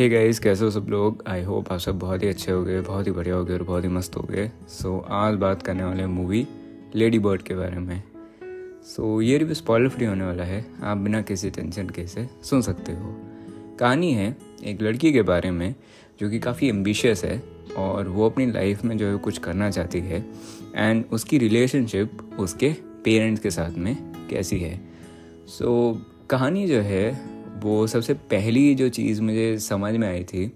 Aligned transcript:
Hey 0.00 0.08
guys 0.08 0.38
कैसे 0.38 0.64
हो 0.64 0.70
सब 0.70 0.86
लोग? 0.88 1.24
आई 1.26 1.42
होप 1.42 1.72
आप 1.72 1.78
सब 1.78 1.98
बहुत 1.98 2.22
ही 2.22 2.28
अच्छे 2.28 2.52
हो 2.52 2.64
गए 2.64 2.80
बहुत 2.80 3.06
ही 3.06 3.12
बढ़िया 3.12 3.34
हो 3.34 3.44
गए 3.44 3.54
और 3.54 3.62
बहुत 3.62 3.84
ही 3.84 3.88
मस्त 3.88 4.16
हो 4.16 4.22
गए 4.22 4.50
सो 4.68 4.98
so, 4.98 5.10
आज 5.10 5.34
बात 5.34 5.62
करने 5.62 5.84
वाले 5.84 6.06
मूवी 6.06 6.48
लेडी 6.94 7.18
बर्ड 7.18 7.42
के 7.42 7.54
बारे 7.54 7.78
में। 7.78 8.02
सो 8.84 9.16
so, 9.16 9.26
ये 9.26 9.38
रिव्यू 9.38 9.54
स्पॉइलर 9.54 9.88
फ्री 9.88 10.06
होने 10.06 10.24
वाला 10.24 10.44
है। 10.44 10.66
आप 10.82 10.96
बिना 10.96 11.22
किसी 11.22 11.50
टेंशन 11.50 11.88
के 11.88 12.06
से 12.06 12.28
सुन 12.42 12.62
सकते 12.62 12.92
हो। 12.92 13.16
कहानी 13.80 14.12
है 14.12 14.36
एक 14.64 14.82
लड़की 14.82 15.12
के 15.12 15.22
बारे 15.22 15.50
में 15.50 15.74
जो 16.20 16.30
कि 16.30 16.38
काफ़ी 16.38 16.68
एम्बिशियस 16.68 17.24
है 17.24 17.42
और 17.76 18.08
वो 18.08 18.26
अपनी 18.26 18.46
लाइफ 18.46 18.84
में 18.84 18.98
जो 18.98 19.06
है 19.06 19.16
कुछ 19.16 19.38
करना 19.38 19.70
चाहती 19.70 20.00
है 20.00 20.26
एंड 20.76 21.04
उसकी 21.12 21.38
रिलेशनशिप 21.38 22.36
उसके 22.38 22.76
पेरेंट्स 23.04 23.42
के 23.42 23.50
साथ 23.50 23.70
में 23.70 24.12
कैसी 24.30 24.58
है। 24.58 24.80
सो 25.46 25.92
so, 25.92 26.28
कहानी 26.30 26.66
जो 26.66 26.80
है 26.80 27.30
वो 27.62 27.86
सबसे 27.86 28.14
पहली 28.14 28.74
जो 28.74 28.88
चीज़ 28.88 29.22
मुझे 29.22 29.58
समझ 29.58 29.94
में 29.94 30.08
आई 30.08 30.24
थी 30.24 30.52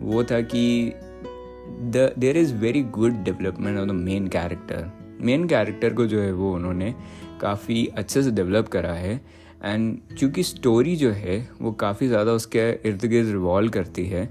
वो 0.00 0.24
था 0.24 0.40
कि 0.40 0.92
the 1.90 2.14
there 2.18 2.36
is 2.36 2.54
very 2.54 2.82
good 2.82 3.22
development 3.24 3.78
of 3.78 3.86
the 3.86 3.92
main 3.92 4.28
character 4.28 4.90
main 5.20 5.48
character 5.48 5.94
को 5.94 6.06
जो 6.06 6.20
है 6.20 6.32
वो 6.32 6.54
उन्होंने 6.54 6.94
काफ़ी 7.40 7.86
अच्छे 7.86 8.22
से 8.22 8.30
डेवलप 8.30 8.68
करा 8.68 8.92
है 8.92 9.20
एंड 9.64 9.98
चूँकि 10.18 10.42
स्टोरी 10.42 10.96
जो 10.96 11.10
है 11.10 11.48
वो 11.62 11.72
काफ़ी 11.72 12.08
ज़्यादा 12.08 12.32
उसके 12.32 12.70
इर्द 12.88 13.04
गिर्द 13.04 13.28
रिवॉल्व 13.28 13.70
करती 13.70 14.06
है 14.06 14.28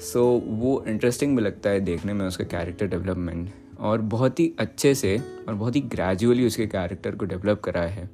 सो 0.00 0.38
so, 0.38 0.60
वो 0.60 0.84
इंटरेस्टिंग 0.88 1.36
भी 1.36 1.42
लगता 1.42 1.70
है 1.70 1.80
देखने 1.80 2.12
में 2.12 2.26
उसका 2.26 2.44
कैरेक्टर 2.44 2.86
डेवलपमेंट 2.86 3.50
और 3.80 4.00
बहुत 4.00 4.40
ही 4.40 4.52
अच्छे 4.58 4.94
से 4.94 5.18
और 5.48 5.54
बहुत 5.54 5.76
ही 5.76 5.80
ग्रेजुअली 5.80 6.46
उसके 6.46 6.66
कैरेक्टर 6.66 7.14
को 7.14 7.24
डेवलप 7.24 7.60
करा 7.60 7.82
है. 7.82 8.10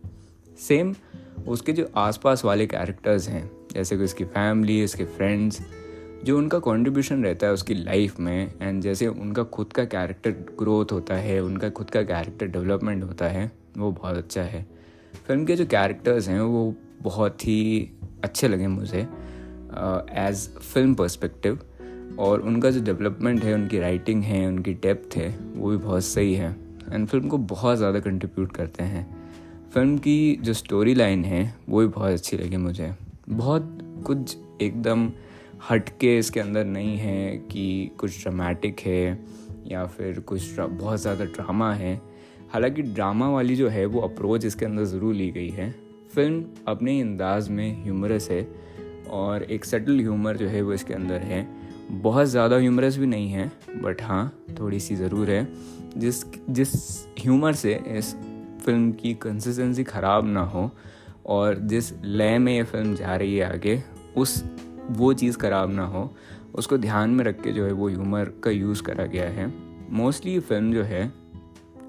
सेम 0.59 0.95
उसके 1.49 1.73
जो 1.73 1.89
आसपास 1.97 2.45
वाले 2.45 2.67
कैरेक्टर्स 2.67 3.29
हैं, 3.29 3.51
जैसे 3.73 3.97
कि 3.97 4.05
उसकी 4.05 4.25
फैमिली 4.27 4.85
उसके 4.85 5.05
फ्रेंड्स 5.07 5.61
जो 6.25 6.37
उनका 6.39 6.59
कंट्रीब्यूशन 6.61 7.25
रहता 7.25 7.47
है 7.47 7.53
उसकी 7.53 7.75
लाइफ 7.75 8.19
में 8.21 8.51
एंड 8.63 8.81
जैसे 8.83 9.07
उनका 9.07 9.43
खुद 9.45 9.73
का 9.73 9.85
कैरेक्टर 9.85 10.31
ग्रोथ 10.59 10.93
होता 10.93 11.15
है, 11.15 11.41
उनका 11.41 11.69
खुद 11.71 11.91
का 11.91 12.03
कैरेक्टर 12.03 12.47
डेवलपमेंट 12.47 13.03
होता 13.05 13.29
है, 13.29 13.51
वो 13.79 13.91
बहुत 13.93 14.17
अच्छा 14.17 14.43
है। 14.43 14.65
फ़िल्म 15.27 15.45
के 15.45 15.57
जो 15.57 15.67
कैरेक्टर्स 15.67 16.29
हैं, 16.29 16.41
वो 16.41 16.75
बहुत 17.03 17.47
ही 17.47 17.91
अच्छे 18.25 18.49
लगे 18.49 18.67
मुझे 18.69 19.01
एज 19.01 20.49
फ़िल्म 20.63 20.95
पर्सपेक्टिव 20.95 21.59
और 22.19 22.41
उनका 22.41 22.71
जो 22.71 22.83
डेवलपमेंट 22.85 23.43
है, 23.45 23.55
उनकी 23.55 23.79
राइटिंग 23.79 24.23
है, 24.23 24.47
उनकी 24.47 24.75
डेप्थ 24.75 25.17
है, 25.17 25.29
वो 25.55 25.71
भी 25.71 25.77
बहुत 25.77 26.05
सही 26.05 26.35
है 26.35 26.51
एंड 26.93 27.07
फ़िल्म 27.09 27.29
को 27.29 27.39
बहुत 27.39 27.77
ज़्यादा 27.79 28.01
कंट्रीब्यूट 28.01 28.53
करते 28.53 28.83
हैं। 28.85 29.24
फ़िल्म 29.75 29.97
की 29.99 30.39
जो 30.43 30.53
स्टोरी 30.53 30.93
लाइन 30.95 31.25
है, 31.25 31.55
वो 31.69 31.81
भी 31.81 31.87
बहुत 31.87 32.13
अच्छी 32.13 32.37
लगी 32.37 32.57
मुझे। 32.57 32.93
बहुत 33.29 33.79
कुछ 34.07 34.37
एकदम 34.63 35.09
हट 35.71 35.89
के 36.01 36.17
इसके 36.19 36.41
अंदर 36.41 36.65
नहीं 36.65 36.97
है 36.97 37.37
कि 37.53 37.91
कुछ 37.99 38.21
ड्रामेटिक 38.23 38.81
है 38.81 39.19
या 39.67 39.85
फिर 39.87 40.21
कुछ 40.21 40.59
बहुत 40.59 41.01
ज़्यादा 41.01 41.25
ड्रामा 41.25 41.73
है। 41.73 41.95
हालाँकि 42.53 42.83
ड्रामा 42.83 43.29
वाली 43.31 43.57
जो 43.57 43.69
है, 43.69 43.85
वो 43.87 44.01
अप्रोच 44.01 44.45
इसके 44.45 44.65
अंदर 44.65 44.85
ज़रूर 44.85 45.15
ली 45.15 45.31
गई 45.31 45.49
है। 45.49 45.71
फ़िल्म 46.15 46.45
अपने 46.69 47.01
अंदाज 47.01 47.49
में 47.49 47.85
ह्यूमरस 47.85 48.29
है 48.31 48.47
और 49.13 49.43
एक 49.43 49.65
सटल 49.65 49.99
ह्यूमर 50.01 50.37
जो 50.37 50.49
है, 50.49 50.63
वो 50.63 50.73
इसके 50.73 50.95
अंदर 50.95 51.23
है। 51.23 51.47
बहुत 51.91 52.27
ज़्यादा 52.27 52.57
ह्यूमरस 52.57 52.97
भी 52.97 53.07
नहीं 53.07 53.31
है 53.31 53.51
बट 53.83 54.03
हाँ 54.03 54.47
थोड़ी 54.61 54.81
सी 54.81 54.97
ज़रूर 54.97 55.31
है। 55.31 55.47
जिस 55.97 56.25
जिस 56.51 56.73
ह्यूमर 57.21 57.53
से 57.55 57.75
इस 57.89 58.15
फ़िल्म 58.65 58.93
की 58.93 59.15
कंसिस्टेंसी 59.15 59.85
ख़राब 59.85 60.27
ना 60.27 60.41
हो 60.43 60.71
और 61.27 61.59
जिस 61.65 61.93
लय 62.05 62.39
में 62.39 62.53
ये 62.57 62.63
फ़िल्म 62.63 62.95
जा 62.95 63.17
रही 63.17 63.37
है 63.37 63.53
आगे, 63.53 63.83
उस 64.17 64.45
वो 64.91 65.13
चीज़ 65.13 65.39
ख़राब 65.39 65.73
ना 65.73 65.85
हो, 65.87 66.11
उसको 66.55 66.79
ध्यान 66.79 67.11
में 67.11 67.25
रख 67.25 67.41
के 67.43 67.53
जो 67.53 67.65
है 67.67 67.73
वो 67.73 67.89
ह्यूमर 67.89 68.33
का 68.45 68.51
यूज़ 68.51 68.83
करा 68.83 69.07
गया 69.07 69.29
है। 69.31 69.53
मोस्टली 69.93 70.33
ये 70.33 70.41
फ़िल्म 70.41 70.73
जो 70.73 70.83
है, 70.83 71.05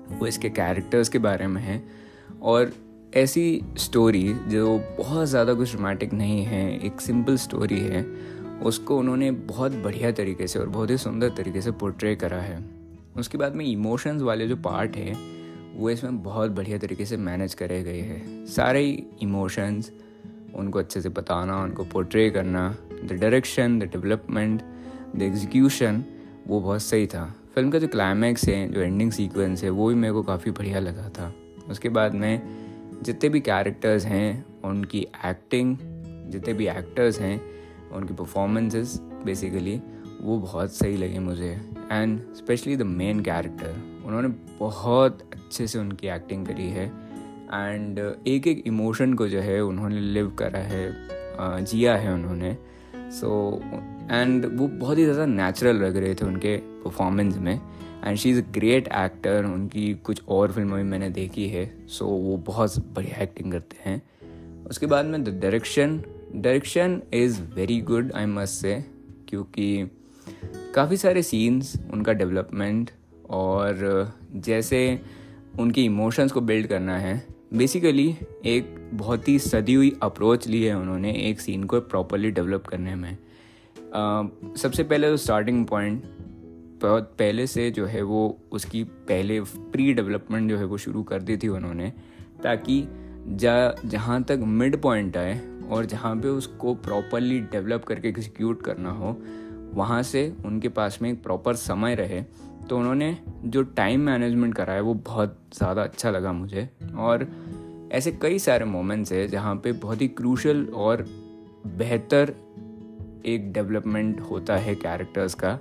वो 0.09 0.27
इसके 0.27 0.49
कैरेक्टर्स 0.49 1.09
के 1.09 1.19
बारे 1.19 1.47
में 1.47 1.61
है 1.61 1.83
और 2.41 2.71
ऐसी 3.13 3.61
स्टोरी 3.77 4.23
जो 4.47 4.77
बहुत 4.97 5.27
ज़्यादा 5.27 5.53
कुछ 5.53 5.75
रोमांटिक 5.75 6.13
नहीं 6.13 6.43
है, 6.43 6.79
एक 6.79 7.01
सिंपल 7.01 7.37
स्टोरी 7.37 7.79
है, 7.79 8.03
उसको 8.63 8.97
उन्होंने 8.97 9.31
बहुत 9.31 9.71
बढ़िया 9.83 10.11
तरीके 10.11 10.47
से 10.47 10.59
और 10.59 10.69
बहुत 10.69 10.89
ही 10.89 10.97
सुंदर 10.97 11.29
तरीके 11.29 11.61
से 11.61 11.71
पोर्ट्रे 11.71 12.15
करा 12.15 12.37
है। 12.37 12.63
उसके 13.17 13.37
बाद 13.37 13.55
में 13.55 13.65
इमोशंस 13.65 14.21
वाले 14.21 14.47
जो 14.47 14.55
पार्ट 14.55 14.95
है 14.95 15.13
वो 15.75 15.89
इसमें 15.89 16.23
बहुत 16.23 16.51
बढ़िया 16.51 16.77
तरीके 16.77 17.05
से 17.05 17.17
मैनेज 17.17 17.53
करे 17.53 17.83
गए 17.83 17.99
हैं। 17.99 18.45
सारे 18.45 19.07
इमोशंस 19.21 19.91
उनको 20.55 20.79
अच्छे 20.79 21.01
से 21.01 21.09
बताना, 21.09 21.63
उनको 21.63 21.83
पोर्ट्रे 21.83 22.29
करना 22.29 22.77
the 23.05 23.17
direction 23.21 23.79
the 23.79 23.83
development 23.83 24.61
the 25.15 25.21
execution 25.21 26.03
वो 26.47 26.59
बहुत 26.59 26.81
सही 26.81 27.07
था। 27.07 27.35
फ़िल्म 27.55 27.69
का 27.69 27.79
जो 27.79 27.87
क्लाइमैक्स 27.87 28.47
है, 28.49 28.71
जो 28.71 28.81
एंडिंग 28.81 29.11
सीक्वेंस 29.11 29.63
है, 29.63 29.69
वो 29.69 29.87
भी 29.87 29.95
मेरे 29.95 30.13
को 30.13 30.23
काफ़ी 30.23 30.51
बढ़िया 30.51 30.79
लगा 30.79 31.09
था। 31.09 31.33
उसके 31.69 31.89
बाद 31.89 32.13
में 32.13 32.41
जितने 33.03 33.29
भी 33.29 33.39
कैरेक्टर्स 33.39 34.05
हैं, 34.05 34.45
उनकी 34.63 35.07
एक्टिंग 35.25 35.77
जितने 36.31 36.53
भी 36.53 36.67
एक्टर्स 36.67 37.19
हैं, 37.19 37.41
उनकी 37.91 38.13
परफॉर्मेंसेस 38.13 38.99
बेसिकली 39.01 39.81
वो 40.21 40.37
बहुत 40.39 40.73
सही 40.73 40.97
लगे 40.97 41.19
मुझे। 41.19 41.61
And 41.91 42.19
specially 42.33 42.75
the 42.75 42.81
main 42.81 43.19
character 43.19 43.94
उन्होंने 44.05 44.27
बहुत 44.59 45.21
अच्छे 45.33 45.67
से 45.67 45.79
उनकी 45.79 46.07
एक्टिंग 46.07 46.45
करी 46.47 46.69
है। 46.69 46.85
एंड 47.45 47.99
एक 48.27 48.47
एक 48.47 48.63
इमोशन 48.67 49.13
को 49.13 49.27
जो 49.27 49.39
है 49.39 49.59
उन्होंने 49.63 49.99
लिव 49.99 50.29
करा 50.39 50.59
है 50.59 50.85
जिया 51.39 51.95
है 51.95 52.13
उन्होंने। 52.13 52.55
सो 53.11 53.29
so, 53.53 54.11
एंड 54.11 54.45
वो 54.57 54.67
बहुत 54.67 54.97
ही 54.97 55.03
ज़्यादा 55.03 55.25
नेचुरल 55.25 55.75
लग 55.75 55.97
रहे 55.97 56.15
थे 56.15 56.25
उनके 56.25 56.57
परफॉर्मेंस 56.83 57.37
में। 57.37 57.59
And 58.05 58.17
she 58.17 58.29
is 58.29 58.41
a 58.41 58.45
great 58.51 58.87
actor 58.87 59.45
उनकी 59.45 59.93
कुछ 60.05 60.21
और 60.29 60.51
फ़िल्मों 60.51 60.77
में 60.77 60.83
मैंने 60.83 61.09
देखी 61.09 61.47
है। 61.49 61.65
सो 61.87 62.05
so, 62.05 62.11
वो 62.11 62.37
बहुत 62.37 62.77
बढ़िया 62.95 63.21
एक्टिंग 63.23 63.51
करते 63.51 63.89
हैं। 63.89 64.01
उसके 64.69 64.85
बाद 64.85 65.05
में 65.05 65.23
the 65.23 65.29
direction 65.41 66.01
direction 66.35 67.01
is 67.13 67.41
very 67.55 67.79
good 67.81 68.11
I 68.15 68.25
must 68.25 68.61
say 68.61 68.83
क्योंकि 69.29 69.89
काफ़ी 70.75 70.97
सारे 70.97 71.21
सीन्स 71.23 71.75
उनका 71.93 72.13
डेवलपमेंट 72.13 72.91
और 73.29 74.11
जैसे 74.35 75.01
उनके 75.59 75.81
इमोशंस 75.81 76.31
को 76.31 76.41
बिल्ड 76.41 76.67
करना 76.67 76.97
है 76.97 77.27
बेसिकली 77.53 78.15
एक 78.45 78.89
बहुत 78.93 79.27
ही 79.27 79.39
सदी 79.39 79.73
हुई 79.73 79.97
अप्रोच 80.01 80.47
ली 80.47 80.63
है 80.63 80.77
उन्होंने 80.77 81.11
एक 81.11 81.39
सीन 81.39 81.63
को 81.63 81.81
प्रॉपरली 81.81 82.31
डेवलप 82.31 82.63
करने 82.67 82.95
में। 82.95 83.17
सबसे 84.55 84.83
पहले 84.83 85.07
तो 85.07 85.17
स्टार्टिंग 85.17 85.65
पॉइंट 85.65 86.03
बहुत 86.81 87.03
पहले 87.03 87.47
से 87.47 87.71
जो 87.71 87.85
है 87.85 88.01
वो 88.01 88.39
उसकी 88.51 88.83
पहले 88.83 89.41
प्री 89.41 89.93
डेवलपमेंट 89.93 90.49
जो 90.49 90.57
है 90.57 90.65
वो 90.65 90.77
शुरू 90.77 91.03
कर 91.03 91.21
दी 91.21 91.37
थी 91.37 91.47
उन्होंने, 91.47 91.93
ताकि 92.43 92.87
जा, 93.27 93.75
जहाँ 93.85 94.23
तक 94.23 94.39
मिड 94.39 94.81
पॉइंट 94.81 95.17
आए 95.17 95.59
और 95.71 95.85
जहाँ 95.85 96.15
पे 96.15 96.27
उसको 96.27 96.75
प्रॉपरली 96.75 97.39
डेवलप 97.39 97.83
करके 97.83 98.07
एग्जीक्यूट 98.07 98.61
करना 98.61 98.91
हो 98.91 99.21
वहाँ 99.75 100.01
से 100.03 100.31
उनके 100.45 100.69
पास 100.69 100.99
में 101.01 101.09
एक 101.11 101.21
प्रॉपर 101.23 101.55
समय 101.55 101.95
रहे 101.95 102.21
तो 102.69 102.77
उन्होंने 102.77 103.17
जो 103.45 103.63
टाइम 103.63 104.01
मैनेजमेंट 104.01 104.55
करा 104.55 104.73
है 104.73 104.81
वो 104.81 104.93
बहुत 104.93 105.39
ज़्यादा 105.53 105.83
अच्छा 105.83 106.11
लगा 106.11 106.31
मुझे। 106.33 106.69
और 106.97 107.27
ऐसे 107.91 108.11
कई 108.11 108.39
सारे 108.39 108.65
मोमेंट्स 108.65 109.11
हैं 109.11 109.27
जहाँ 109.29 109.55
पे 109.55 109.71
बहुत 109.71 110.01
ही 110.01 110.07
क्रूशल 110.07 110.65
और 110.75 111.05
बेहतर 111.77 112.33
एक 113.25 113.51
डेवलपमेंट 113.53 114.19
होता 114.21 114.57
है 114.57 114.75
कैरेक्टर्स 114.75 115.33
का 115.33 115.59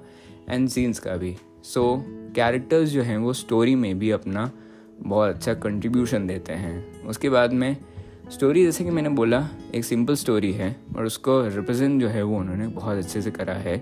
एंड 0.48 0.68
सीन्स 0.68 0.98
का 0.98 1.16
भी। 1.16 1.36
सो 1.64 1.82
so, 1.94 2.34
कैरेक्टर्स 2.34 2.88
जो 2.88 3.02
हैं 3.02 3.16
वो 3.18 3.32
स्टोरी 3.32 3.74
में 3.74 3.98
भी 3.98 4.10
अपना 4.10 4.50
बहुत 4.98 5.34
अच्छा 5.34 5.54
कंट्रीब्यूशन 5.54 6.26
देते 6.26 6.52
हैं। 6.52 7.02
उसके 7.02 7.28
बाद 7.28 7.52
में 7.52 7.76
स्टोरी 8.30 8.64
जैसे 8.64 8.84
कि 8.84 8.90
मैंने 8.90 9.08
बोला, 9.08 9.46
एक 9.74 9.84
सिंपल 9.84 10.14
स्टोरी 10.14 10.52
है 10.52 10.74
और 10.96 11.04
उसको 11.04 11.40
रिप्रेजेंट 11.46 12.00
जो 12.00 12.08
है 12.08 12.22
वो 12.22 12.38
उन्होंने 12.38 12.66
बहुत 12.68 12.98
अच्छे 12.98 13.20
से 13.22 13.30
करा 13.30 13.54
है। 13.54 13.76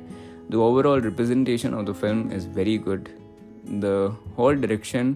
The 0.50 0.55
overall 0.55 1.00
representation 1.00 1.75
of 1.75 1.87
the 1.87 1.93
film 1.93 2.31
is 2.33 2.49
very 2.49 2.77
good 2.79 3.09
the 3.67 4.17
whole 4.39 4.56
direction 4.56 5.15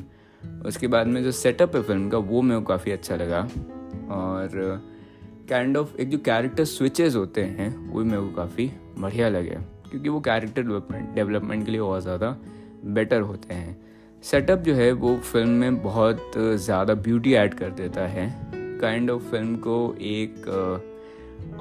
उसके 0.67 0.87
बाद 0.87 1.07
में 1.07 1.23
जो 1.25 1.33
सेटअप 1.33 1.77
है 1.77 1.83
फ़िल्म 1.83 2.09
का, 2.11 2.19
वो 2.19 2.43
मेरे 2.43 2.61
को 2.61 2.67
काफ़ी 2.67 2.93
अच्छा 2.93 3.17
लगा। 3.17 3.41
और 4.11 4.51
काइंड 5.49 5.77
ऑफ़ 5.77 5.97
एक 6.01 6.11
जो 6.11 6.19
कैरेक्टर 6.19 6.65
स्विचेस 6.65 7.15
होते 7.15 7.43
हैं, 7.43 7.77
वो 7.91 8.05
मेरे 8.05 8.23
को 8.23 8.31
काफ़ी 8.35 8.71
बढ़िया 8.99 9.29
लगे। 9.29 9.59
क्योंकि 9.91 10.09
वो 10.09 10.21
कैरेक्टर 10.21 10.63
डेवलपमेंट 10.63 11.15
डेवलपमेंट 11.15 11.65
के 11.65 11.71
लिए 11.71 11.81
बहुत 11.81 12.03
ज़्यादा 12.03 12.37
बेटर 12.87 13.21
होते 13.21 13.55
हैं। 13.55 13.77
सेटअप 14.25 14.59
जो 14.59 14.75
है 14.75 14.91
वो 14.93 15.17
फ़िल्म 15.17 15.49
में 15.51 15.83
बहुत 15.83 16.33
ज़्यादा 16.37 16.95
ब्यूटी 16.97 17.35
ऐड 17.35 17.55
कर 17.55 17.71
देता 17.73 18.07
है। 18.07 18.29
काइंड 18.81 19.11
ऑफ़ 19.11 19.23
फ़िल्म 19.31 19.57
को 19.67 19.95
एक 20.01 20.45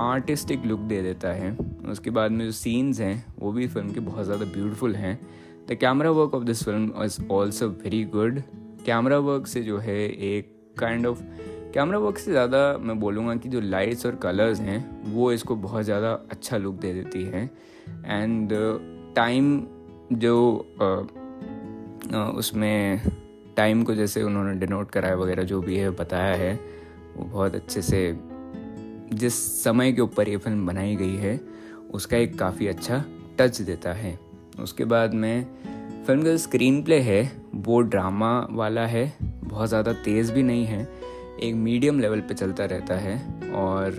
आर्टिस्टिक 0.01 0.65
लुक 0.65 0.79
दे 0.81 1.01
देता 1.01 1.29
है। 1.33 1.51
उसके 1.89 2.09
बाद 2.09 2.31
में 2.31 2.45
जो 2.45 2.51
सीन्स 2.53 2.99
हैं, 2.99 3.25
वो 3.39 3.51
भी 3.51 3.67
फ़िल्म 3.67 3.93
के 3.93 3.99
बहुत 4.01 4.25
ज़्यादा 4.25 4.45
ब्यूटीफुल 4.45 4.95
हैं। 4.95 5.19
The 5.69 5.75
camera 5.75 6.09
work 6.11 6.33
of 6.35 6.43
this 6.43 6.63
film 6.63 7.03
is 7.03 7.19
also 7.31 7.67
very 7.67 8.03
good 8.05 8.41
camera 8.85 9.17
work 9.19 9.47
से 9.47 9.61
जो 9.63 9.77
है 9.77 9.99
एक 10.27 10.51
काइंड 10.79 11.05
ऑफ़ 11.07 11.21
कैमरा 11.73 11.97
वर्क 11.99 12.17
से 12.17 12.31
ज़्यादा 12.31 12.77
मैं 12.79 12.99
बोलूँगा 12.99 13.35
कि 13.35 13.49
जो 13.49 13.59
लाइट्स 13.61 14.05
और 14.05 14.15
कलर्स 14.15 14.59
हैं, 14.59 15.11
वो 15.13 15.31
इसको 15.31 15.55
बहुत 15.57 15.83
ज़्यादा 15.83 16.11
अच्छा 16.31 16.57
लुक 16.57 16.75
दे 16.75 16.93
देती 16.93 17.23
है। 17.23 17.43
एंड 18.05 18.49
टाइम 19.15 19.59
जो 20.13 20.35
उसमें 22.37 23.01
टाइम 23.57 23.83
को 23.83 23.93
जैसे 23.95 24.23
उन्होंने 24.23 24.53
डिनोट 24.59 24.91
कराया 24.91 25.15
वगैरह, 25.15 25.43
जो 25.43 25.61
भी 25.61 25.77
है, 25.77 25.89
बताया 25.91 26.35
है 26.35 26.59
वो 27.17 27.23
बहुत 27.23 27.55
अच्छे 27.55 27.81
से 27.81 28.17
जिस 29.13 29.33
समय 29.63 29.91
के 29.93 30.01
ऊपर 30.01 30.29
ये 30.29 30.37
फ़िल्म 30.37 30.65
बनाई 30.65 30.95
गई 30.95 31.15
है, 31.15 31.39
उसका 31.91 32.17
एक 32.17 32.37
काफ़ी 32.39 32.67
अच्छा 32.67 33.03
टच 33.39 33.61
देता 33.61 33.93
है। 33.93 34.17
उसके 34.59 34.85
बाद 34.85 35.13
में 35.13 35.45
फ़िल्म 36.07 36.23
का 36.23 36.35
स्क्रीन 36.37 36.81
प्ले 36.83 36.99
है, 36.99 37.21
वो 37.55 37.79
ड्रामा 37.81 38.47
वाला 38.51 38.85
है, 38.85 39.11
बहुत 39.21 39.69
ज़्यादा 39.69 39.93
तेज़ 39.93 40.31
भी 40.33 40.43
नहीं 40.43 40.65
है, 40.65 40.81
एक 41.43 41.55
मीडियम 41.55 41.99
लेवल 41.99 42.21
पे 42.21 42.33
चलता 42.33 42.65
रहता 42.65 42.95
है 42.95 43.17
और 43.53 43.95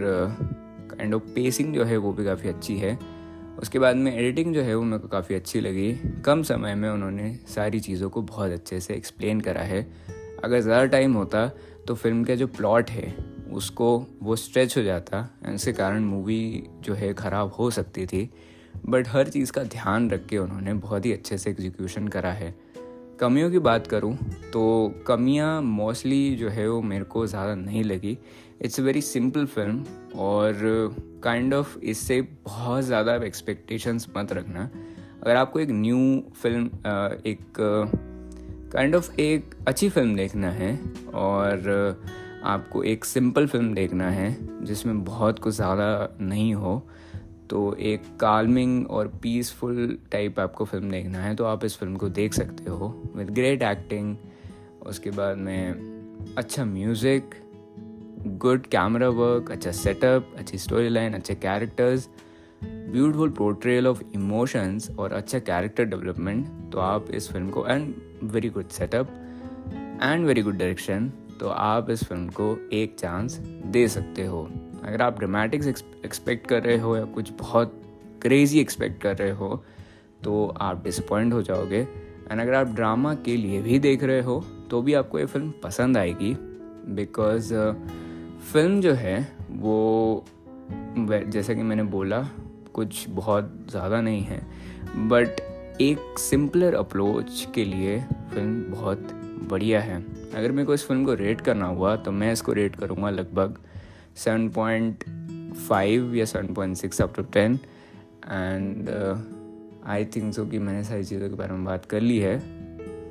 काइंड 0.91 1.15
ऑफ़ 1.15 1.23
पेसिंग 1.35 1.75
जो 1.75 1.85
है 1.85 1.97
वो 1.97 2.12
भी 2.12 2.25
काफ़ी 2.25 2.49
अच्छी 2.49 2.77
है। 2.77 2.99
उसके 3.59 3.79
बाद 3.79 3.97
में 3.97 4.12
एडिटिंग 4.15 4.55
जो 4.55 4.62
है 4.62 4.75
वो 4.75 4.83
मेरे 4.83 4.99
को 4.99 5.09
काफ़ी 5.09 5.35
अच्छी 5.35 5.61
लगी। 5.61 5.93
कम 6.25 6.43
समय 6.43 6.75
में 6.75 6.89
उन्होंने 6.91 7.33
सारी 7.49 7.81
चीज़ों 7.81 8.11
को 8.11 8.23
बहुत 8.23 8.51
अच्छे 8.51 8.81
से 8.81 8.95
एक्सप्लेन 8.95 9.41
करा 9.41 9.61
है। 9.61 9.81
अगर 10.45 10.61
ज़्यादा 10.61 10.85
टाइम 10.87 11.12
होता 11.12 11.51
तो 11.87 11.94
फ़िल्म 11.94 12.25
का 12.25 12.35
जो 12.35 12.47
प्लॉट 12.49 12.91
है, 12.91 13.15
उसको 13.53 14.06
वो 14.23 14.37
स्ट्रेच 14.37 14.77
हो 14.77 14.83
जाता 14.83 15.29
इसके 15.55 15.73
कारण 15.73 16.05
मूवी 16.05 16.67
जो 16.81 16.94
है 16.94 17.12
ख़राब 17.15 17.53
हो 17.53 17.71
सकती 17.71 18.06
थी। 18.06 18.29
बट 18.87 19.09
हर 19.09 19.29
चीज़ 19.29 19.53
का 19.53 19.62
ध्यान 19.65 20.11
रख 20.11 20.27
के 20.27 20.38
उन्होंने 20.38 20.75
बहुत 20.75 21.06
ही 21.06 21.12
अच्छे 21.12 21.38
से 21.38 21.50
एग्जीक्यूशन 21.50 22.09
करा 22.09 22.33
है। 22.33 22.55
कमियों 23.21 23.50
की 23.50 23.59
बात 23.59 23.87
करूँ 23.87 24.17
तो 24.53 24.62
कमियाँ 25.06 25.61
मोस्टली 25.62 26.37
जो 26.37 26.49
है 26.49 26.69
वो 26.69 26.81
मेरे 26.83 27.05
को 27.05 27.27
ज़्यादा 27.27 27.55
नहीं 27.55 27.85
लगी। 27.85 28.17
It's 28.62 28.81
a 28.81 28.83
very 28.83 29.00
simple 29.03 29.47
film 29.47 29.85
और 30.19 30.55
काइंड 31.25 31.55
ऑफ़ 31.55 31.77
of 31.77 31.83
इससे 31.85 32.21
बहुत 32.44 32.85
ज़्यादा 32.85 33.15
एक्सपेक्टेशंस 33.25 34.06
मत 34.17 34.33
रखना। 34.33 34.71
अगर 35.23 35.37
आपको 35.37 35.61
एक 35.61 35.71
न्यू 35.71 36.23
फ़िल्म 36.43 36.67
एक 37.27 37.61
काइंड 38.76 38.94
ऑफ़ 38.94 39.20
एक 39.20 39.55
अच्छी 39.69 39.88
फ़िल्म 39.88 40.17
देखना 40.17 40.50
है 40.50 40.81
और 41.14 42.02
आपको 42.44 42.82
एक 42.82 43.05
सिंपल 43.05 43.46
फ़िल्म 43.46 43.75
देखना 43.75 44.11
है, 44.11 44.37
जिसमें 44.64 45.05
बहुत 45.05 45.38
कुछ 45.38 45.55
ज़्यादा 45.55 46.17
नहीं 46.20 46.55
हो 46.55 46.82
तो 47.50 47.76
एक 47.81 48.02
कालमिंग 48.20 48.90
और 48.90 49.08
पीसफुल 49.23 49.99
टाइप 50.12 50.40
आपको 50.40 50.64
फ़िल्म 50.64 50.90
देखना 50.90 51.19
है 51.19 51.34
तो 51.34 51.44
आप 51.44 51.64
इस 51.64 51.76
फ़िल्म 51.76 51.96
को 51.96 52.08
देख 52.08 52.34
सकते 52.34 52.70
हो 52.70 52.88
विद 53.17 53.31
ग्रेट 53.31 53.62
एक्टिंग 53.62 54.17
उसके 54.87 55.11
बाद 55.11 55.37
में 55.37 56.34
अच्छा 56.38 56.64
म्यूज़िक 56.64 57.34
गुड 58.26 58.67
कैमरा 58.67 59.08
वर्क 59.08 59.50
अच्छा 59.50 59.70
सेटअप 59.70 60.34
अच्छी 60.38 60.58
स्टोरी 60.58 60.88
लाइन 60.88 61.14
अच्छे 61.14 61.34
characters 61.34 62.08
beautiful 62.64 63.31
portrayal 63.31 63.87
of 63.87 64.03
emotions 64.14 64.91
और 64.99 65.12
अच्छा 65.12 65.38
कैरेक्टर 65.38 65.85
डेवलपमेंट 65.85 66.47
तो 66.73 66.79
आप 66.79 67.11
इस 67.11 67.31
फ़िल्म 67.32 67.50
को 67.50 67.67
and 67.67 67.94
very 68.25 68.49
good 68.49 68.69
setup 68.69 69.11
and 70.03 70.26
very 70.26 70.43
good 70.43 70.56
direction 70.58 71.11
तो 71.41 71.49
आप 71.49 71.91
इस 71.91 72.05
फ़िल्म 72.05 72.29
को 72.31 72.56
एक 72.73 72.97
चांस 72.99 73.37
दे 73.67 73.87
सकते 73.88 74.25
हो। 74.25 74.43
अगर 74.85 75.03
आप 75.03 75.19
ड्रामेटिक्स 75.19 75.67
एक्सपेक्ट 76.05 76.47
कर 76.47 76.62
रहे 76.62 76.79
हो 76.79 76.97
या 76.97 77.05
कुछ 77.05 77.32
बहुत 77.32 77.81
क्रेजी 78.23 78.61
एक्सपेक्ट 78.61 79.00
कर 79.02 79.17
रहे 79.17 79.31
हो 79.31 79.64
तो 80.25 80.47
आप 80.61 80.82
डिसपॉइंट 80.85 81.32
हो 81.32 81.43
जाओगे। 81.43 81.81
एंड 82.31 82.41
अगर 82.41 82.55
आप 82.55 82.67
ड्रामा 82.67 83.14
के 83.14 83.37
लिए 83.37 83.61
भी 83.62 83.79
देख 83.79 84.02
रहे 84.05 84.23
हो 84.23 84.41
तो 84.70 84.82
भी 84.82 84.94
आपको 84.94 85.19
ये 85.19 85.26
फ़िल्म 85.26 85.52
पसंद 85.62 85.97
आएगी। 85.97 86.37
बिकॉज़ 86.94 87.55
फ़िल्म 88.52 88.76
uh, 88.76 88.82
जो 88.82 88.93
है 88.93 89.37
वो 89.50 90.25
जैसा 90.99 91.55
कि 91.55 91.62
मैंने 91.62 91.82
बोला 91.82 92.29
कुछ 92.76 93.08
बहुत 93.11 93.52
ज़्यादा 93.70 94.00
नहीं 94.00 94.23
है। 94.23 94.40
बट 95.08 95.40
एक 95.81 96.19
सिंपलर 96.19 96.75
अप्रोच 96.75 97.46
के 97.55 97.64
लिए 97.64 97.99
फ़िल्म 98.34 98.73
बहुत 98.73 99.08
बढ़िया 99.50 99.81
है। 99.81 99.96
अगर 100.34 100.52
मेरे 100.52 100.67
को 100.67 100.75
इस 100.75 100.87
फ़िल्म 100.87 101.05
को 101.05 101.14
रेट 101.14 101.40
करना 101.40 101.67
हुआ 101.67 101.94
तो 101.96 102.12
मैं 102.12 102.32
इसको 102.32 102.52
रेट 102.52 102.76
करूँगा 102.76 103.11
लगभग 103.11 103.58
सेवन 104.17 104.49
पॉइंट 104.50 105.05
फाइव 105.58 106.14
या 106.14 106.25
seven 106.25 106.55
point 106.55 106.76
six 106.76 107.00
out 107.00 107.19
of 107.20 107.26
ten 107.32 107.58
and 108.25 108.88
I 109.87 110.05
think 110.17 110.32
so 110.34 110.44
कि 110.46 110.58
मैंने 110.58 110.84
सारी 110.84 111.05
चीज़ों 111.05 111.28
के 111.28 111.34
बारे 111.34 111.52
में 111.52 111.64
बात 111.64 111.84
कर 111.87 112.00
ली 112.00 112.19
है। 112.19 112.38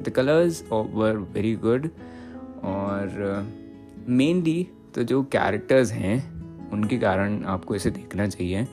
The 0.03 0.12
colours 0.15 0.63
were 0.71 1.17
very 1.33 1.56
good 1.57 1.89
और 2.63 3.53
मेनली 4.07 4.63
uh, 4.63 4.95
तो 4.95 5.03
जो 5.03 5.21
कैरेक्टर्स 5.31 5.91
हैं 5.91 6.17
उनके 6.71 6.97
कारण 6.97 7.44
आपको 7.45 7.75
इसे 7.75 7.89
देखना 7.91 8.27
चाहिए। 8.27 8.67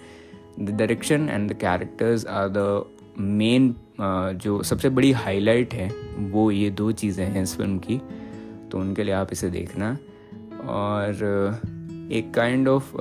The 0.60 0.70
direction 0.70 1.28
and 1.28 1.50
the 1.50 1.54
characters 1.60 2.26
are 2.28 2.48
the 2.48 2.84
main 3.18 3.74
जो 4.36 4.62
सबसे 4.62 4.88
बड़ी 4.90 5.10
हाईलाइट 5.14 5.74
है, 5.74 5.88
वो 6.20 6.50
ये 6.50 6.70
दो 6.72 6.90
चीज़ें 6.92 7.24
हैं 7.24 7.42
इस 7.42 7.56
फ़िल्म 7.56 7.78
की 7.78 8.00
तो 8.70 8.78
उनके 8.78 9.04
लिए 9.04 9.14
आप 9.14 9.32
इसे 9.32 9.50
देखना। 9.50 9.96
और 10.64 11.10
एक 12.12 12.32
kind 12.34 12.68
of 12.68 12.92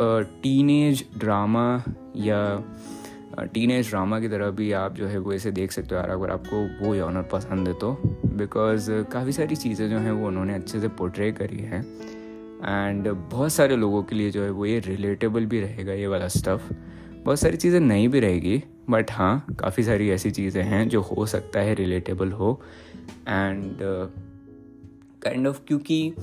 teen 0.44 0.70
age 0.70 1.04
drama 1.18 1.84
या 2.18 2.64
टीन 3.54 3.72
एज 3.72 3.90
ड्रामा 3.90 4.20
की 4.20 4.28
तरह 4.30 4.50
भी 4.52 4.72
आप 4.74 4.96
जो 4.96 5.08
है 5.08 5.18
वो 5.18 5.34
इसे 5.34 5.52
देख 5.52 5.72
सकते 5.72 5.96
हो, 5.96 6.02
यार, 6.02 6.10
अगर 6.10 6.32
आपको 6.32 6.86
वो 6.86 6.96
ऑनर 7.02 7.22
पसंद 7.32 7.68
है 7.68 7.74
तो। 7.74 7.92
बिकॉज़ 8.36 8.92
काफ़ी 9.12 9.32
सारी 9.32 9.56
चीज़ें 9.56 9.90
जो 9.90 9.98
हैं 9.98 10.12
वो 10.12 10.28
उन्होंने 10.28 10.54
अच्छे 10.54 10.80
से 10.80 10.88
पोर्ट्रे 10.90 11.32
करी 11.32 11.60
हैं। 11.62 11.82
एंड 12.62 13.08
बहुत 13.08 13.54
सारे 13.54 13.76
लोगों 13.76 14.04
के 14.04 14.16
लिए 14.16 14.32
जो 14.32 14.44
है 14.44 14.50
वो 14.52 14.66
ये 14.66 14.80
रिलेटेबल 14.80 15.46
भी 15.46 15.60
रहेगा, 15.62 15.94
ये 15.94 16.08
वाला 16.08 16.28
स्टफ़ 16.30 16.74
बहुत 17.24 17.40
सारी 17.40 17.58
चीज़ें 17.58 17.80
नहीं 17.80 18.08
भी 18.10 18.20
रहेगी 18.20 18.62
बट 18.90 19.12
हाँ 19.12 19.46
काफ़ी 19.60 19.84
सारी 19.84 20.10
ऐसी 20.10 20.32
चीज़ें 20.32 20.64
हैं 20.64 20.88
जो 20.90 21.02
हो 21.02 21.26
सकता 21.26 21.60
है 21.60 21.74
रिलेटेबल 21.76 22.32
हो। 22.32 22.60
एंड 23.28 23.78
काइंड 25.24 25.48
ऑफ़ 25.48 25.60
क्योंकि 25.68 26.14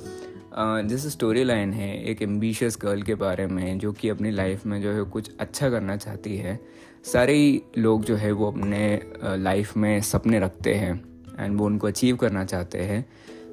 जैसे 0.56 1.10
स्टोरी 1.10 1.44
लाइन 1.44 1.72
है 1.72 1.90
एक 2.10 2.22
एम्बिशियस 2.22 2.78
गर्ल 2.82 3.02
के 3.02 3.14
बारे 3.14 3.46
में, 3.46 3.78
जो 3.78 3.92
कि 3.92 4.08
अपनी 4.08 4.30
लाइफ 4.30 4.64
में 4.66 4.80
जो 4.82 4.92
है 4.92 5.02
कुछ 5.04 5.30
अच्छा 5.40 5.70
करना 5.70 5.96
चाहती 5.96 6.36
है, 6.36 6.58
सारे 7.04 7.60
लोग 7.78 8.04
जो 8.04 8.16
है 8.16 8.32
वो 8.32 8.50
अपने 8.50 9.00
लाइफ 9.24 9.76
में 9.76 10.00
सपने 10.02 10.40
रखते 10.40 10.74
हैं 10.74 10.92
एंड 11.38 11.58
वो 11.58 11.66
उनको 11.66 11.86
अचीव 11.86 12.16
करना 12.16 12.44
चाहते 12.44 12.78
हैं। 12.80 13.04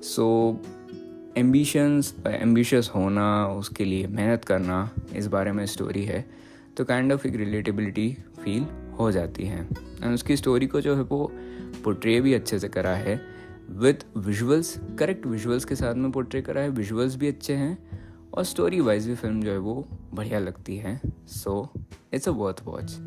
सो 0.04 0.26
एम्बिशंस 1.38 2.14
एम्बिशियस 2.28 2.92
होना, 2.96 3.48
उसके 3.48 3.86
लिए 3.86 4.08
मेहनत 4.08 4.46
करना 4.46 4.90
इस 5.16 5.28
बारे 5.28 5.52
में 5.52 5.66
स्टोरी 5.66 6.04
है। 6.06 6.26
तो 6.78 6.86
काइंड 6.86 7.14
ऑफ़ 7.14 7.28
एक 7.28 7.36
रिलेटेबिलिटी 7.36 8.10
फील 8.40 8.66
हो 9.00 9.12
जाती 9.12 9.46
है। 9.46 9.62
एंड 10.04 10.14
उसकी 10.14 10.36
स्टोरी 10.38 10.68
को 10.68 10.82
जो 10.82 10.96
है 10.96 11.02
वो 11.02 11.32
पोट्रे 11.84 12.20
भी 12.22 12.34
अच्छे 12.34 12.60
से 12.60 12.68
करा 12.70 12.96
है। 12.96 13.20
विथ 13.72 14.06
विजुअल्स 14.18 14.76
करेक्ट 15.00 15.26
विजुअल्स 15.28 15.66
के 15.66 15.76
साथ 15.76 15.96
में 15.96 16.12
पोर्ट्रे 16.12 16.42
करा 16.42 16.62
है। 16.62 16.70
विजुअल्स 16.70 17.16
भी 17.16 17.28
अच्छे 17.28 17.54
हैं 17.54 17.78
और 18.34 18.44
स्टोरी 18.44 18.80
वाइज 18.80 19.08
भी 19.08 19.16
फ़िल्म 19.16 19.42
जो 19.42 19.52
है 19.52 19.58
वो 19.58 19.86
बढ़िया 20.14 20.40
लगती 20.40 20.78
है। 20.78 21.00
So 21.28 21.70
it's 22.14 22.28
a 22.30 22.32
worth 22.32 22.62
watch 22.66 22.98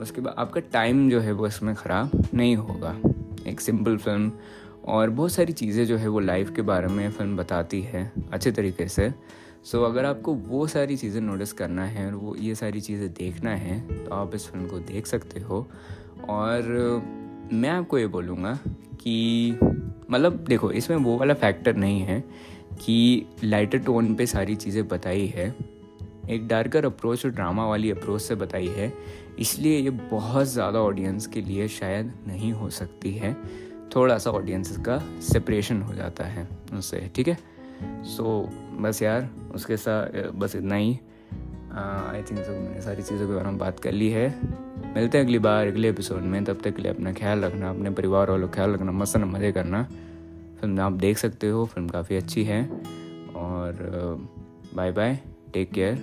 उसके 0.00 0.20
बाद 0.20 0.34
आपका 0.38 0.60
टाइम 0.72 1.08
जो 1.10 1.20
है 1.20 1.32
वो 1.32 1.46
इसमें 1.46 1.74
ख़राब 1.74 2.22
नहीं 2.34 2.56
होगा। 2.56 2.96
एक 3.46 3.60
सिंपल 3.60 3.96
फ़िल्म 3.96 4.32
और 4.86 5.10
बहुत 5.10 5.32
सारी 5.32 5.52
चीज़ें 5.52 5.84
जो 5.86 5.96
है 5.96 6.08
वो 6.08 6.20
लाइफ 6.20 6.50
के 6.56 6.62
बारे 6.62 6.86
में 6.86 7.10
फ़िल्म 7.10 7.36
बताती 7.36 7.80
है। 7.82 8.12
अच्छे 8.32 8.52
तरीके 8.52 8.88
से। 8.88 9.12
सो 9.64 9.78
so, 9.78 9.84
अगर 9.84 10.04
आपको 10.04 10.34
वो 10.34 10.66
सारी 10.66 10.96
चीज़ें 10.96 11.20
नोटिस 11.20 11.52
करना 11.52 11.84
है 11.84 12.06
और 12.06 12.14
वो 12.14 12.34
ये 12.36 12.54
सारी 12.54 12.80
चीज़ें 12.80 13.08
देखना 13.14 13.50
है 13.50 14.04
तो 14.04 14.14
आप 14.14 14.34
इस 14.34 14.46
फ़िल्म 14.46 14.66
को 14.66 14.78
देख 14.78 15.06
सकते 15.06 15.40
हो। 15.40 15.66
और 16.28 16.62
मैं 17.52 17.68
आपको 17.68 17.98
ये 17.98 18.06
बोलूँगा 18.06 18.58
कि 19.00 19.58
मतलब 20.10 20.44
देखो 20.48 20.70
इसमें 20.72 20.96
वो 20.96 21.16
वाला 21.18 21.34
फैक्टर 21.34 21.76
नहीं 21.76 22.00
है 22.00 22.20
कि 22.80 23.26
लाइटर 23.44 23.78
टोन 23.78 24.14
पे 24.14 24.26
सारी 24.26 24.56
चीज़ें 24.56 24.86
बताई 24.88 25.26
है। 25.26 25.54
एक 26.30 26.46
डार्कर 26.48 26.84
अप्रोच 26.84 27.24
और 27.26 27.32
ड्रामा 27.32 27.66
वाली 27.66 27.90
अप्रोच 27.90 28.22
से 28.22 28.34
बताई 28.34 28.66
है। 28.68 28.92
इसलिए 29.38 29.78
ये 29.78 29.90
बहुत 29.90 30.46
ज़्यादा 30.46 30.80
ऑडियंस 30.80 31.26
के 31.26 31.40
लिए 31.40 31.68
शायद 31.68 32.12
नहीं 32.26 32.52
हो 32.52 32.70
सकती 32.70 33.12
है। 33.12 33.36
थोड़ा 33.96 34.18
सा 34.18 34.30
ऑडियंस 34.30 34.76
का 34.78 34.98
सेपरेशन 35.22 35.82
हो 35.82 35.94
जाता 35.94 36.24
है 36.24 36.48
उससे 36.74 37.10
ठीक 37.16 37.28
है? 37.28 37.38
सो 38.04 38.24
so, 38.44 38.67
बस 38.78 39.02
यार, 39.02 39.28
उसके 39.54 39.76
साथ 39.76 40.30
बस 40.34 40.56
इतना 40.56 40.74
ही। 40.74 40.98
आई 41.72 42.22
थिंक 42.22 42.38
सो 42.40 42.52
मैंने 42.52 42.80
सारी 42.80 43.02
चीज़ों 43.02 43.26
के 43.28 43.34
बारे 43.34 43.46
में 43.46 43.58
बात 43.58 43.80
कर 43.80 43.92
ली 43.92 44.10
है। 44.10 44.28
मिलते 44.94 45.18
हैं 45.18 45.24
अगली 45.24 45.38
बार, 45.38 45.66
अगले 45.66 45.88
एपिसोड 45.88 46.22
में। 46.22 46.44
तब 46.44 46.60
तक 46.64 46.76
के 46.76 46.82
लिए 46.82 46.92
अपना 46.92 47.12
ख्याल 47.12 47.44
रखना, 47.44 47.70
अपने 47.70 47.90
परिवार 47.90 48.30
वालों 48.30 48.48
का 48.48 48.54
ख्याल 48.54 48.74
रखना, 48.74 48.92
मस्त 48.92 49.16
मज़े 49.16 49.52
करना। 49.52 49.82
फ़िल्म 50.60 50.80
आप 50.80 50.92
देख 50.92 51.18
सकते 51.18 51.48
हो, 51.48 51.64
फ़िल्म 51.66 51.88
काफ़ी 51.88 52.16
अच्छी 52.16 52.44
है। 52.44 52.62
और 53.36 53.76
बाय 54.74 54.92
बाय 54.92 55.18
टेक 55.52 55.72
केयर 55.72 55.94